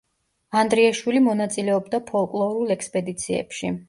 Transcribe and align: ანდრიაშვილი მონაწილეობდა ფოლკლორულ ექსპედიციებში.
ანდრიაშვილი 0.61 1.19
მონაწილეობდა 1.25 1.99
ფოლკლორულ 2.07 2.73
ექსპედიციებში. 2.77 3.71